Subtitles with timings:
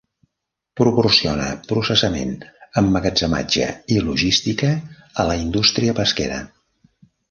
[0.79, 2.33] Proporciona processament,
[2.83, 4.75] emmagatzematge i logística
[5.25, 6.47] a la indústria pesquera.